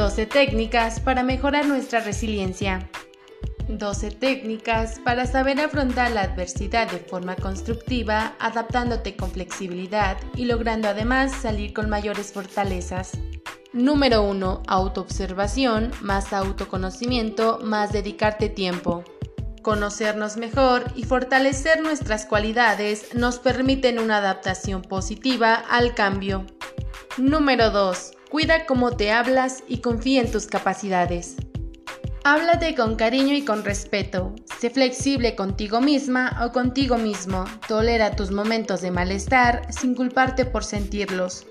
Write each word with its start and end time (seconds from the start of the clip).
12 0.00 0.24
técnicas 0.24 0.98
para 0.98 1.22
mejorar 1.22 1.66
nuestra 1.66 2.00
resiliencia. 2.00 2.88
12 3.68 4.12
técnicas 4.12 4.98
para 5.04 5.26
saber 5.26 5.60
afrontar 5.60 6.10
la 6.12 6.22
adversidad 6.22 6.90
de 6.90 7.00
forma 7.00 7.36
constructiva, 7.36 8.34
adaptándote 8.38 9.14
con 9.14 9.30
flexibilidad 9.30 10.16
y 10.34 10.46
logrando 10.46 10.88
además 10.88 11.32
salir 11.32 11.74
con 11.74 11.90
mayores 11.90 12.32
fortalezas. 12.32 13.10
Número 13.74 14.22
1. 14.22 14.62
Autoobservación, 14.66 15.90
más 16.00 16.32
autoconocimiento, 16.32 17.58
más 17.62 17.92
dedicarte 17.92 18.48
tiempo. 18.48 19.04
Conocernos 19.60 20.38
mejor 20.38 20.84
y 20.96 21.02
fortalecer 21.02 21.82
nuestras 21.82 22.24
cualidades 22.24 23.14
nos 23.14 23.38
permiten 23.38 23.98
una 23.98 24.16
adaptación 24.16 24.80
positiva 24.80 25.56
al 25.56 25.94
cambio. 25.94 26.46
Número 27.18 27.68
2. 27.70 28.12
Cuida 28.30 28.64
cómo 28.64 28.92
te 28.92 29.10
hablas 29.10 29.64
y 29.66 29.78
confía 29.78 30.20
en 30.20 30.30
tus 30.30 30.46
capacidades. 30.46 31.34
Háblate 32.22 32.76
con 32.76 32.94
cariño 32.94 33.34
y 33.34 33.44
con 33.44 33.64
respeto. 33.64 34.36
Sé 34.60 34.70
flexible 34.70 35.34
contigo 35.34 35.80
misma 35.80 36.40
o 36.46 36.52
contigo 36.52 36.96
mismo. 36.96 37.44
Tolera 37.66 38.14
tus 38.14 38.30
momentos 38.30 38.82
de 38.82 38.92
malestar 38.92 39.66
sin 39.72 39.96
culparte 39.96 40.44
por 40.44 40.62
sentirlos. 40.62 41.44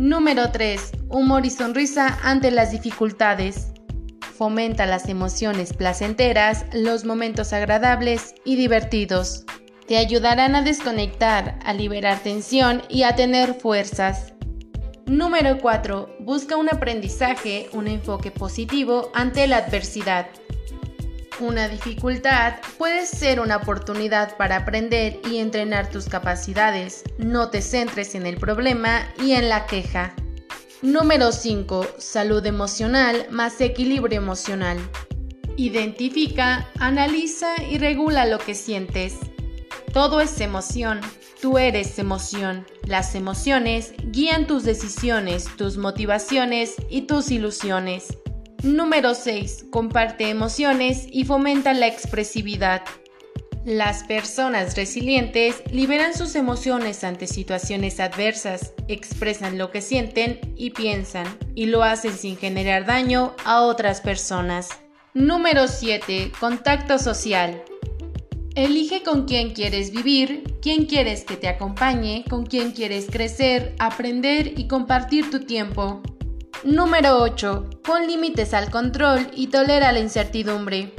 Número 0.00 0.50
3. 0.50 0.90
Humor 1.08 1.46
y 1.46 1.50
sonrisa 1.50 2.18
ante 2.24 2.50
las 2.50 2.72
dificultades. 2.72 3.68
Fomenta 4.36 4.86
las 4.86 5.08
emociones 5.08 5.72
placenteras, 5.72 6.64
los 6.72 7.04
momentos 7.04 7.52
agradables 7.52 8.34
y 8.44 8.56
divertidos. 8.56 9.44
Te 9.86 9.98
ayudarán 9.98 10.56
a 10.56 10.62
desconectar, 10.62 11.60
a 11.64 11.72
liberar 11.74 12.18
tensión 12.18 12.82
y 12.88 13.04
a 13.04 13.14
tener 13.14 13.54
fuerzas. 13.54 14.32
Número 15.08 15.56
4. 15.58 16.16
Busca 16.18 16.58
un 16.58 16.68
aprendizaje, 16.68 17.70
un 17.72 17.88
enfoque 17.88 18.30
positivo 18.30 19.10
ante 19.14 19.46
la 19.46 19.56
adversidad. 19.56 20.26
Una 21.40 21.66
dificultad 21.66 22.56
puede 22.76 23.06
ser 23.06 23.40
una 23.40 23.56
oportunidad 23.56 24.36
para 24.36 24.56
aprender 24.56 25.18
y 25.30 25.38
entrenar 25.38 25.88
tus 25.88 26.10
capacidades. 26.10 27.04
No 27.16 27.48
te 27.48 27.62
centres 27.62 28.14
en 28.14 28.26
el 28.26 28.36
problema 28.36 29.08
y 29.18 29.32
en 29.32 29.48
la 29.48 29.64
queja. 29.64 30.12
Número 30.82 31.32
5. 31.32 31.86
Salud 31.96 32.44
emocional 32.44 33.28
más 33.30 33.62
equilibrio 33.62 34.18
emocional. 34.18 34.76
Identifica, 35.56 36.68
analiza 36.80 37.62
y 37.62 37.78
regula 37.78 38.26
lo 38.26 38.38
que 38.38 38.54
sientes. 38.54 39.14
Todo 39.94 40.20
es 40.20 40.38
emoción. 40.42 41.00
Tú 41.40 41.56
eres 41.56 41.98
emoción. 42.00 42.66
Las 42.84 43.14
emociones 43.14 43.94
guían 44.10 44.48
tus 44.48 44.64
decisiones, 44.64 45.44
tus 45.56 45.76
motivaciones 45.76 46.74
y 46.90 47.02
tus 47.02 47.30
ilusiones. 47.30 48.18
Número 48.64 49.14
6. 49.14 49.66
Comparte 49.70 50.30
emociones 50.30 51.06
y 51.12 51.24
fomenta 51.24 51.74
la 51.74 51.86
expresividad. 51.86 52.82
Las 53.64 54.02
personas 54.02 54.76
resilientes 54.76 55.62
liberan 55.70 56.12
sus 56.12 56.34
emociones 56.34 57.04
ante 57.04 57.28
situaciones 57.28 58.00
adversas, 58.00 58.72
expresan 58.88 59.58
lo 59.58 59.70
que 59.70 59.80
sienten 59.80 60.40
y 60.56 60.70
piensan, 60.70 61.26
y 61.54 61.66
lo 61.66 61.84
hacen 61.84 62.16
sin 62.16 62.36
generar 62.36 62.84
daño 62.84 63.36
a 63.44 63.60
otras 63.60 64.00
personas. 64.00 64.70
Número 65.14 65.68
7. 65.68 66.32
Contacto 66.40 66.98
social. 66.98 67.62
Elige 68.58 69.04
con 69.04 69.24
quién 69.24 69.50
quieres 69.50 69.92
vivir, 69.92 70.58
quién 70.60 70.86
quieres 70.86 71.22
que 71.22 71.36
te 71.36 71.46
acompañe, 71.46 72.24
con 72.28 72.44
quién 72.44 72.72
quieres 72.72 73.06
crecer, 73.08 73.76
aprender 73.78 74.58
y 74.58 74.66
compartir 74.66 75.30
tu 75.30 75.44
tiempo. 75.44 76.02
Número 76.64 77.18
8. 77.22 77.70
Pon 77.84 78.08
límites 78.08 78.54
al 78.54 78.68
control 78.68 79.28
y 79.32 79.46
tolera 79.46 79.92
la 79.92 80.00
incertidumbre. 80.00 80.92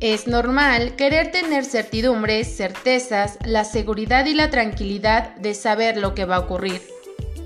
Es 0.00 0.26
normal 0.26 0.96
querer 0.96 1.30
tener 1.30 1.64
certidumbres, 1.64 2.56
certezas, 2.56 3.38
la 3.44 3.62
seguridad 3.62 4.26
y 4.26 4.34
la 4.34 4.50
tranquilidad 4.50 5.36
de 5.36 5.54
saber 5.54 5.96
lo 5.96 6.16
que 6.16 6.24
va 6.24 6.34
a 6.34 6.40
ocurrir. 6.40 6.82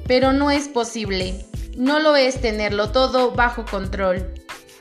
Pero 0.07 0.33
no 0.33 0.51
es 0.51 0.69
posible. 0.69 1.45
No 1.77 2.01
lo 2.01 2.17
es 2.17 2.41
tenerlo 2.41 2.93
todo 2.93 3.33
bajo 3.33 3.67
control. 3.67 4.33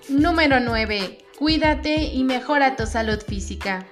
Número 0.08 0.62
9. 0.62 1.18
Cuídate 1.38 1.96
y 2.06 2.24
mejora 2.24 2.78
tu 2.78 2.86
salud 2.86 3.20
física. 3.28 3.86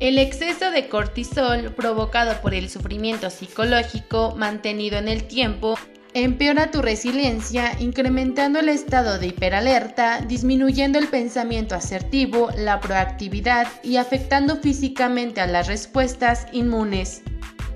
El 0.00 0.16
exceso 0.16 0.70
de 0.70 0.88
cortisol 0.88 1.74
provocado 1.74 2.40
por 2.40 2.54
el 2.54 2.70
sufrimiento 2.70 3.28
psicológico 3.28 4.34
mantenido 4.34 4.96
en 4.96 5.08
el 5.08 5.24
tiempo 5.24 5.78
empeora 6.14 6.70
tu 6.70 6.80
resiliencia 6.80 7.78
incrementando 7.78 8.60
el 8.60 8.70
estado 8.70 9.18
de 9.18 9.26
hiperalerta, 9.26 10.22
disminuyendo 10.22 10.98
el 10.98 11.08
pensamiento 11.08 11.74
asertivo, 11.74 12.48
la 12.56 12.80
proactividad 12.80 13.68
y 13.82 13.96
afectando 13.96 14.56
físicamente 14.56 15.42
a 15.42 15.46
las 15.46 15.66
respuestas 15.66 16.46
inmunes. 16.50 17.20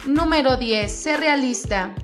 Número 0.07 0.57
10. 0.57 0.91
Sé 0.91 1.19
realista. 1.19 1.95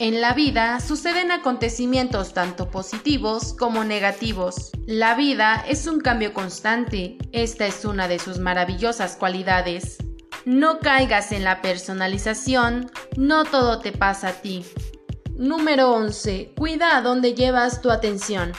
En 0.00 0.20
la 0.20 0.32
vida 0.32 0.78
suceden 0.78 1.32
acontecimientos 1.32 2.32
tanto 2.32 2.70
positivos 2.70 3.52
como 3.52 3.82
negativos. 3.82 4.70
La 4.86 5.16
vida 5.16 5.64
es 5.66 5.88
un 5.88 5.98
cambio 5.98 6.32
constante. 6.32 7.18
Esta 7.32 7.66
es 7.66 7.84
una 7.84 8.06
de 8.06 8.20
sus 8.20 8.38
maravillosas 8.38 9.16
cualidades. 9.16 9.98
No 10.44 10.78
caigas 10.78 11.32
en 11.32 11.42
la 11.42 11.60
personalización, 11.62 12.92
no 13.16 13.42
todo 13.42 13.80
te 13.80 13.90
pasa 13.90 14.28
a 14.28 14.32
ti. 14.34 14.64
Número 15.36 15.90
11. 15.90 16.52
Cuida 16.56 16.96
a 16.96 17.02
dónde 17.02 17.34
llevas 17.34 17.82
tu 17.82 17.90
atención. 17.90 18.52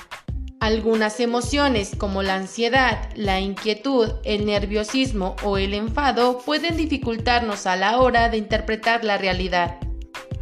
Algunas 0.60 1.22
emociones 1.22 1.94
como 1.98 2.22
la 2.22 2.36
ansiedad, 2.36 3.12
la 3.16 3.40
inquietud, 3.40 4.12
el 4.26 4.46
nerviosismo 4.46 5.38
o 5.44 5.58
el 5.58 5.74
enfado 5.74 6.40
pueden 6.40 6.76
dificultarnos 6.76 7.66
a 7.66 7.78
la 7.78 7.98
hora 8.02 8.28
de 8.28 8.36
interpretar 8.36 9.06
la 9.06 9.18
realidad. 9.18 9.80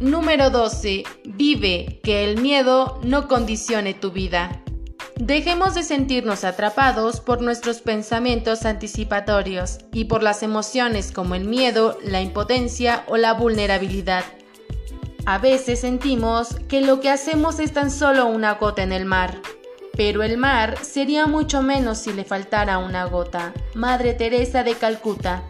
Número 0.00 0.50
12. 0.50 1.02
Vive, 1.24 1.98
que 2.04 2.22
el 2.22 2.40
miedo 2.40 3.00
no 3.02 3.26
condicione 3.26 3.94
tu 3.94 4.12
vida. 4.12 4.62
Dejemos 5.16 5.74
de 5.74 5.82
sentirnos 5.82 6.44
atrapados 6.44 7.20
por 7.20 7.42
nuestros 7.42 7.80
pensamientos 7.80 8.64
anticipatorios 8.64 9.78
y 9.92 10.04
por 10.04 10.22
las 10.22 10.44
emociones 10.44 11.10
como 11.10 11.34
el 11.34 11.46
miedo, 11.46 11.98
la 12.04 12.20
impotencia 12.20 13.02
o 13.08 13.16
la 13.16 13.32
vulnerabilidad. 13.32 14.22
A 15.26 15.38
veces 15.38 15.80
sentimos 15.80 16.54
que 16.68 16.80
lo 16.80 17.00
que 17.00 17.10
hacemos 17.10 17.58
es 17.58 17.72
tan 17.72 17.90
solo 17.90 18.26
una 18.26 18.54
gota 18.54 18.84
en 18.84 18.92
el 18.92 19.04
mar, 19.04 19.42
pero 19.96 20.22
el 20.22 20.38
mar 20.38 20.78
sería 20.80 21.26
mucho 21.26 21.60
menos 21.60 21.98
si 21.98 22.12
le 22.12 22.22
faltara 22.22 22.78
una 22.78 23.04
gota. 23.06 23.52
Madre 23.74 24.14
Teresa 24.14 24.62
de 24.62 24.74
Calcuta. 24.74 25.42